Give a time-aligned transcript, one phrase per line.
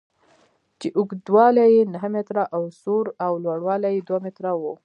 [0.79, 4.63] چې اوږدوالی یې نهه متره او سور او لوړوالی یې دوه متره و.